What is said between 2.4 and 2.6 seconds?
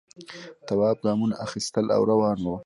و.